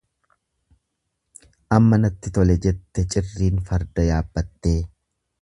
Amma 1.77 1.99
natti 2.05 2.33
tole 2.39 2.57
jette 2.65 3.05
cirriin 3.13 3.61
farda 3.69 4.09
yaabbattee. 4.09 4.77